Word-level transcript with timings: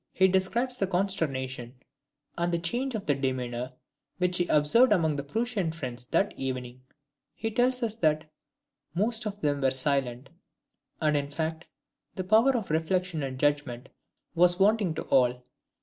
He 0.13 0.27
describes 0.27 0.79
the 0.79 0.87
consternation 0.87 1.75
and 2.35 2.51
the 2.51 2.57
change 2.57 2.95
of 2.95 3.05
demeanour 3.05 3.73
which 4.17 4.37
he 4.39 4.47
observed 4.47 4.91
among 4.91 5.15
his 5.15 5.27
Prussian 5.27 5.71
friends 5.71 6.05
that 6.05 6.33
evening, 6.39 6.81
he 7.35 7.51
tells 7.51 7.83
us 7.83 7.93
that 7.97 8.27
"most 8.95 9.27
of 9.27 9.41
them 9.41 9.61
were 9.61 9.69
silent; 9.69 10.29
and, 10.99 11.15
in 11.15 11.29
fact, 11.29 11.67
the 12.15 12.23
power 12.23 12.57
of 12.57 12.71
reflection 12.71 13.21
and 13.21 13.37
judgment 13.37 13.89
was 14.33 14.59
wanting 14.59 14.95
to 14.95 15.03
all. 15.03 15.45